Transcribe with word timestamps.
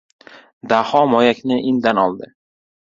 Daho 0.71 1.03
moyakni 1.11 1.61
indan 1.75 2.05
oldi. 2.07 2.33